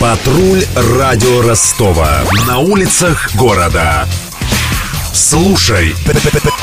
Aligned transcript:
Патруль 0.00 0.64
радио 0.98 1.42
Ростова. 1.42 2.22
На 2.46 2.56
улицах 2.56 3.34
города. 3.34 4.08
Слушай 5.12 5.94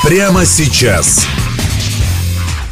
прямо 0.03 0.43
сейчас. 0.43 1.27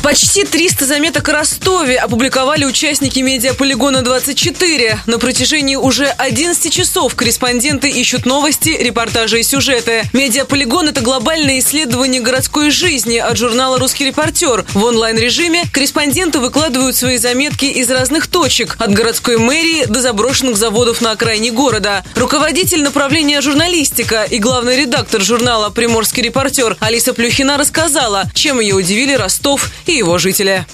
Почти 0.05 0.43
300 0.43 0.85
заметок 0.85 1.27
о 1.29 1.33
Ростове 1.33 1.97
опубликовали 1.97 2.63
участники 2.63 3.21
медиаполигона 3.21 4.03
24. 4.03 4.99
На 5.07 5.17
протяжении 5.17 5.77
уже 5.77 6.05
11 6.05 6.71
часов 6.71 7.15
корреспонденты 7.15 7.89
ищут 7.89 8.27
новости, 8.27 8.69
репортажи 8.69 9.39
и 9.39 9.43
сюжеты. 9.43 10.03
Медиаполигон– 10.13 10.87
это 10.89 11.01
глобальное 11.01 11.57
исследование 11.57 12.21
городской 12.21 12.69
жизни 12.69 13.17
от 13.17 13.35
журнала 13.35 13.79
«Русский 13.79 14.05
репортер». 14.05 14.63
В 14.75 14.83
онлайн-режиме 14.83 15.63
корреспонденты 15.71 16.37
выкладывают 16.37 16.95
свои 16.95 17.17
заметки 17.17 17.65
из 17.65 17.89
разных 17.89 18.27
точек– 18.27 18.75
от 18.79 18.93
городской 18.93 19.39
мэрии 19.39 19.85
до 19.85 20.01
заброшенных 20.01 20.55
заводов 20.55 21.01
на 21.01 21.13
окраине 21.13 21.49
города. 21.49 22.03
Руководитель 22.13 22.83
направления 22.83 23.41
журналистика 23.41 24.21
и 24.21 24.37
главный 24.37 24.77
редактор 24.77 25.23
журнала 25.23 25.71
«Приморский 25.71 26.21
репортер» 26.21 26.77
Алиса 26.79 27.15
Плюхина 27.15 27.57
рассказала, 27.57 28.25
чем 28.35 28.59
ее 28.59 28.75
удивили 28.75 29.15
Ростов 29.15 29.71
и 29.87 29.94
его 29.97 30.17
жители. 30.17 30.65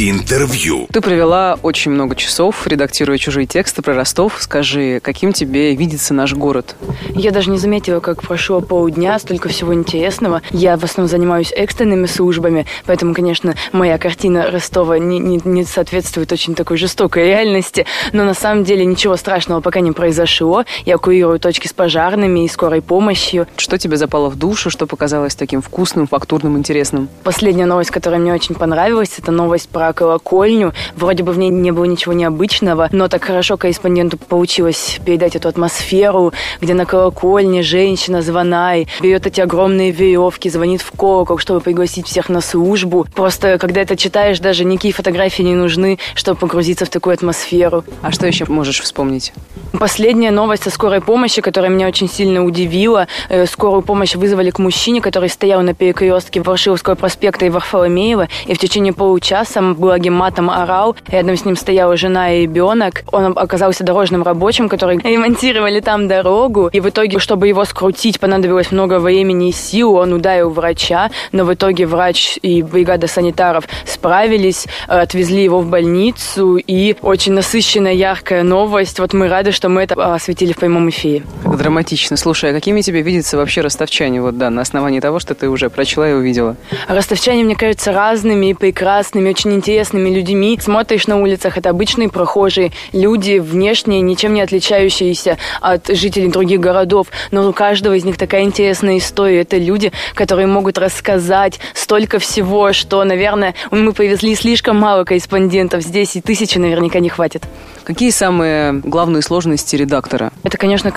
Интервью. 0.00 0.86
Ты 0.92 1.00
провела 1.00 1.58
очень 1.64 1.90
много 1.90 2.14
часов, 2.14 2.68
редактируя 2.68 3.18
чужие 3.18 3.48
тексты 3.48 3.82
про 3.82 3.94
Ростов. 3.94 4.36
Скажи, 4.38 5.00
каким 5.02 5.32
тебе 5.32 5.74
видится 5.74 6.14
наш 6.14 6.34
город? 6.34 6.76
Я 7.16 7.32
даже 7.32 7.50
не 7.50 7.58
заметила, 7.58 7.98
как 7.98 8.22
прошло 8.22 8.60
полдня, 8.60 9.18
столько 9.18 9.48
всего 9.48 9.74
интересного. 9.74 10.40
Я 10.52 10.76
в 10.76 10.84
основном 10.84 11.10
занимаюсь 11.10 11.52
экстренными 11.52 12.06
службами, 12.06 12.64
поэтому, 12.86 13.12
конечно, 13.12 13.56
моя 13.72 13.98
картина 13.98 14.52
Ростова 14.52 15.00
не, 15.00 15.18
не, 15.18 15.40
не 15.42 15.64
соответствует 15.64 16.30
очень 16.30 16.54
такой 16.54 16.76
жестокой 16.76 17.26
реальности. 17.26 17.84
Но 18.12 18.22
на 18.22 18.34
самом 18.34 18.62
деле 18.62 18.84
ничего 18.84 19.16
страшного 19.16 19.60
пока 19.60 19.80
не 19.80 19.90
произошло. 19.90 20.64
Я 20.86 20.98
курирую 20.98 21.40
точки 21.40 21.66
с 21.66 21.72
пожарными 21.72 22.44
и 22.44 22.48
скорой 22.48 22.82
помощью. 22.82 23.48
Что 23.56 23.78
тебе 23.78 23.96
запало 23.96 24.28
в 24.28 24.36
душу, 24.36 24.70
что 24.70 24.86
показалось 24.86 25.34
таким 25.34 25.60
вкусным, 25.60 26.06
фактурным, 26.06 26.56
интересным? 26.56 27.08
Последняя 27.24 27.66
новость, 27.66 27.90
которая 27.90 28.20
мне 28.20 28.32
очень 28.32 28.54
понравилась, 28.54 29.14
это 29.18 29.32
новость 29.32 29.68
про 29.68 29.87
колокольню. 29.92 30.72
Вроде 30.96 31.22
бы 31.22 31.32
в 31.32 31.38
ней 31.38 31.50
не 31.50 31.70
было 31.70 31.84
ничего 31.84 32.12
необычного, 32.12 32.88
но 32.92 33.08
так 33.08 33.24
хорошо 33.24 33.56
корреспонденту 33.56 34.18
получилось 34.18 34.98
передать 35.04 35.36
эту 35.36 35.48
атмосферу, 35.48 36.32
где 36.60 36.74
на 36.74 36.86
колокольне 36.86 37.62
женщина 37.62 38.22
звонай, 38.22 38.88
берет 39.00 39.26
эти 39.26 39.40
огромные 39.40 39.90
веревки, 39.90 40.48
звонит 40.50 40.82
в 40.82 40.92
колокол, 40.92 41.38
чтобы 41.38 41.60
пригласить 41.60 42.06
всех 42.06 42.28
на 42.28 42.40
службу. 42.40 43.06
Просто, 43.14 43.58
когда 43.58 43.80
это 43.80 43.96
читаешь, 43.96 44.40
даже 44.40 44.64
никакие 44.64 44.94
фотографии 44.94 45.42
не 45.42 45.54
нужны, 45.54 45.98
чтобы 46.14 46.40
погрузиться 46.40 46.84
в 46.84 46.90
такую 46.90 47.14
атмосферу. 47.14 47.84
А 48.02 48.12
что 48.12 48.26
еще 48.26 48.44
можешь 48.48 48.80
вспомнить? 48.80 49.32
Последняя 49.78 50.30
новость 50.30 50.66
о 50.66 50.70
скорой 50.70 51.00
помощи, 51.00 51.42
которая 51.42 51.70
меня 51.70 51.86
очень 51.86 52.08
сильно 52.08 52.44
удивила. 52.44 53.06
Э, 53.28 53.46
скорую 53.46 53.82
помощь 53.82 54.14
вызвали 54.14 54.50
к 54.50 54.58
мужчине, 54.58 55.00
который 55.00 55.28
стоял 55.28 55.62
на 55.62 55.74
перекрестке 55.74 56.40
Ворошиловского 56.40 56.94
проспекта 56.94 57.44
и 57.44 57.50
Варфоломеева, 57.50 58.28
и 58.46 58.54
в 58.54 58.58
течение 58.58 58.92
получаса 58.92 59.60
благим 59.78 60.14
матом 60.14 60.50
орал. 60.50 60.96
Рядом 61.08 61.36
с 61.36 61.44
ним 61.44 61.56
стояла 61.56 61.96
жена 61.96 62.32
и 62.32 62.42
ребенок. 62.42 63.02
Он 63.12 63.32
оказался 63.36 63.84
дорожным 63.84 64.22
рабочим, 64.22 64.68
который 64.68 64.98
ремонтировали 65.04 65.80
там 65.80 66.08
дорогу. 66.08 66.68
И 66.72 66.80
в 66.80 66.88
итоге, 66.88 67.18
чтобы 67.18 67.48
его 67.48 67.64
скрутить, 67.64 68.20
понадобилось 68.20 68.70
много 68.70 68.98
времени 68.98 69.48
и 69.48 69.52
сил. 69.52 69.94
Он 69.94 70.12
ударил 70.12 70.50
врача, 70.50 71.10
но 71.32 71.44
в 71.44 71.54
итоге 71.54 71.86
врач 71.86 72.38
и 72.42 72.62
бригада 72.62 73.06
санитаров 73.06 73.64
справились, 73.84 74.66
отвезли 74.86 75.42
его 75.42 75.60
в 75.60 75.66
больницу. 75.66 76.56
И 76.56 76.96
очень 77.02 77.32
насыщенная, 77.32 77.92
яркая 77.92 78.42
новость. 78.42 78.98
Вот 78.98 79.12
мы 79.12 79.28
рады, 79.28 79.52
что 79.52 79.68
мы 79.68 79.82
это 79.82 80.14
осветили 80.14 80.52
в 80.52 80.56
прямом 80.56 80.88
эфире. 80.90 81.22
Драматично. 81.58 82.16
Слушай, 82.16 82.50
а 82.50 82.52
какими 82.54 82.82
тебе 82.82 83.02
видятся 83.02 83.36
вообще 83.36 83.62
ростовчане? 83.62 84.22
Вот 84.22 84.38
да, 84.38 84.48
на 84.48 84.62
основании 84.62 85.00
того, 85.00 85.18
что 85.18 85.34
ты 85.34 85.48
уже 85.48 85.70
прочла 85.70 86.08
и 86.08 86.12
увидела. 86.12 86.56
Ростовчане, 86.86 87.42
мне 87.42 87.56
кажется, 87.56 87.90
разными 87.90 88.50
и 88.50 88.54
прекрасными, 88.54 89.28
очень 89.28 89.52
интересными 89.52 90.08
людьми. 90.08 90.56
Смотришь 90.62 91.08
на 91.08 91.20
улицах, 91.20 91.58
это 91.58 91.70
обычные 91.70 92.10
прохожие, 92.10 92.70
люди 92.92 93.38
внешне 93.38 94.00
ничем 94.00 94.34
не 94.34 94.40
отличающиеся 94.40 95.36
от 95.60 95.88
жителей 95.88 96.28
других 96.28 96.60
городов. 96.60 97.08
Но 97.32 97.48
у 97.48 97.52
каждого 97.52 97.94
из 97.94 98.04
них 98.04 98.18
такая 98.18 98.42
интересная 98.42 98.98
история. 98.98 99.40
Это 99.40 99.56
люди, 99.56 99.90
которые 100.14 100.46
могут 100.46 100.78
рассказать 100.78 101.58
столько 101.74 102.20
всего, 102.20 102.72
что, 102.72 103.02
наверное, 103.02 103.54
мы 103.72 103.92
повезли 103.92 104.36
слишком 104.36 104.76
мало 104.76 105.02
корреспондентов 105.02 105.82
здесь, 105.82 106.14
и 106.14 106.20
тысячи 106.20 106.56
наверняка 106.56 107.00
не 107.00 107.08
хватит. 107.08 107.42
Какие 107.82 108.10
самые 108.10 108.74
главные 108.74 109.22
сложности 109.22 109.74
редактора? 109.74 110.30
Это, 110.44 110.58
конечно, 110.58 110.90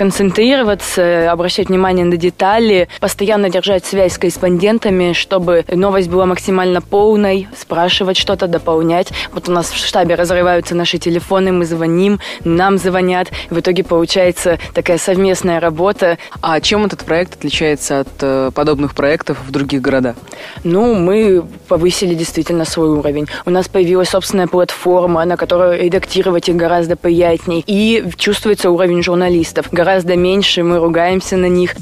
концентрироваться, 0.51 1.31
обращать 1.31 1.69
внимание 1.69 2.05
на 2.05 2.17
детали, 2.17 2.87
постоянно 2.99 3.49
держать 3.49 3.85
связь 3.85 4.13
с 4.13 4.17
корреспондентами, 4.17 5.13
чтобы 5.13 5.63
новость 5.69 6.09
была 6.09 6.25
максимально 6.25 6.81
полной, 6.81 7.47
спрашивать 7.57 8.17
что-то, 8.17 8.47
дополнять. 8.47 9.11
Вот 9.33 9.47
у 9.49 9.51
нас 9.51 9.69
в 9.69 9.77
штабе 9.77 10.15
разрываются 10.15 10.75
наши 10.75 10.97
телефоны, 10.97 11.51
мы 11.51 11.65
звоним, 11.65 12.19
нам 12.43 12.77
звонят. 12.77 13.29
В 13.49 13.59
итоге 13.59 13.83
получается 13.83 14.59
такая 14.73 14.97
совместная 14.97 15.59
работа. 15.59 16.17
А 16.41 16.59
чем 16.59 16.85
этот 16.85 17.05
проект 17.05 17.35
отличается 17.35 18.01
от 18.01 18.09
э, 18.21 18.51
подобных 18.53 18.93
проектов 18.93 19.37
в 19.47 19.51
других 19.51 19.81
городах? 19.81 20.15
Ну, 20.63 20.95
мы 20.95 21.43
повысили 21.67 22.13
действительно 22.13 22.65
свой 22.65 22.89
уровень. 22.89 23.27
У 23.45 23.49
нас 23.49 23.67
появилась 23.67 24.09
собственная 24.09 24.47
платформа, 24.47 25.23
на 25.25 25.37
которой 25.37 25.83
редактировать 25.83 26.49
их 26.49 26.55
гораздо 26.55 26.95
приятней. 26.95 27.63
И 27.65 28.03
чувствуется 28.17 28.69
уровень 28.69 29.01
журналистов. 29.01 29.67
Гораздо 29.71 30.15
меньше 30.15 30.40
мы 30.63 30.77
ругаемся 30.79 31.37
на 31.37 31.45
них. 31.45 31.75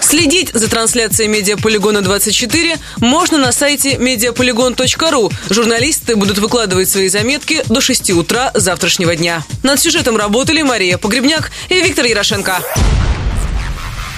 Следить 0.00 0.50
за 0.54 0.68
трансляцией 0.68 1.28
Медиаполигона 1.28 2.00
24 2.00 2.76
можно 2.98 3.38
на 3.38 3.50
сайте 3.50 3.94
mediapolygon.ru. 3.94 5.32
Журналисты 5.50 6.14
будут 6.14 6.38
выкладывать 6.38 6.88
свои 6.88 7.08
заметки 7.08 7.62
до 7.66 7.80
6 7.80 8.10
утра 8.12 8.52
завтрашнего 8.54 9.16
дня. 9.16 9.42
Над 9.64 9.80
сюжетом 9.80 10.16
работали 10.16 10.62
Мария 10.62 10.96
Погребняк 10.96 11.50
и 11.68 11.80
Виктор 11.80 12.06
Ярошенко. 12.06 12.60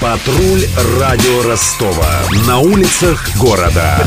Патруль 0.00 0.65
радио 1.00 1.43
Ростова. 1.43 2.21
На 2.47 2.61
улицах 2.61 3.29
города. 3.37 3.99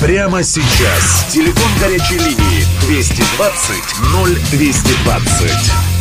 Прямо 0.00 0.42
сейчас. 0.44 1.26
Телефон 1.32 1.70
горячей 1.80 2.18
линии 2.18 2.64
220 2.86 3.82
0220. 4.52 5.91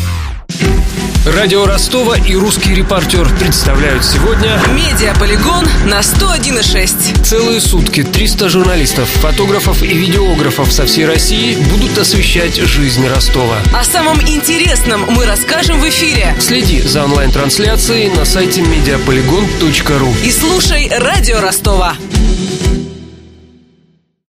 Радио 1.25 1.67
Ростова 1.67 2.17
и 2.17 2.35
русский 2.35 2.73
репортер 2.73 3.29
представляют 3.37 4.03
сегодня 4.03 4.59
Медиаполигон 4.73 5.65
на 5.85 5.99
101,6. 5.99 7.23
Целые 7.23 7.61
сутки 7.61 8.01
300 8.01 8.49
журналистов, 8.49 9.07
фотографов 9.07 9.83
и 9.83 9.95
видеографов 9.95 10.71
со 10.71 10.87
всей 10.87 11.05
России 11.05 11.55
будут 11.69 11.95
освещать 11.99 12.55
жизнь 12.55 13.07
Ростова. 13.07 13.57
О 13.71 13.83
самом 13.83 14.19
интересном 14.21 15.05
мы 15.09 15.27
расскажем 15.27 15.79
в 15.79 15.87
эфире. 15.89 16.35
Следи 16.39 16.81
за 16.81 17.03
онлайн-трансляцией 17.03 18.09
на 18.09 18.25
сайте 18.25 18.61
mediapolygon.ru 18.61 20.15
И 20.23 20.31
слушай 20.31 20.89
Радио 20.89 21.39
Ростова. 21.39 21.97